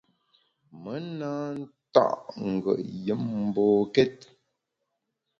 [0.81, 1.31] Me na
[1.63, 2.05] nta’
[2.49, 4.15] ngùet yùm mbokét.